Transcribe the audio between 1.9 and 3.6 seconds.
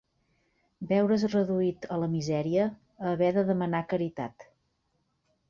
a la misèria, a haver de